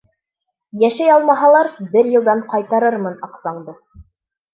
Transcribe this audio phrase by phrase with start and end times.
[0.83, 3.77] Йәшәй алмаһалар, бер йылдан ҡайтарырмын аҡсаңды!